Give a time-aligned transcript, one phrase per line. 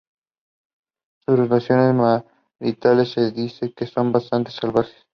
[1.19, 1.93] Sus relaciones
[2.59, 4.95] maritales se dice que son bastante salvajes.